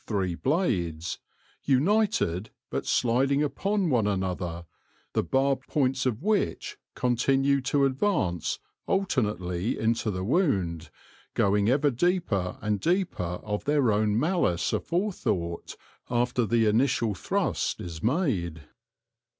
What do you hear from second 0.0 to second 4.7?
three blades— united, but sliding upon one another—